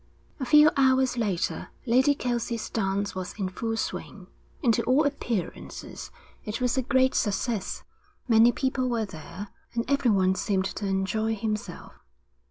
[0.37, 4.25] XV A few hours later Lady Kelsey's dance was in full swing,
[4.63, 6.09] and to all appearances
[6.43, 7.83] it was a great success.
[8.27, 11.93] Many people were there, and everyone seemed to enjoy himself.